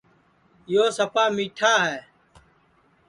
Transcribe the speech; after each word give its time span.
یو 0.73 0.83
سپا 0.97 1.23
مِیٹھا 1.35 1.73
ہے 1.85 1.97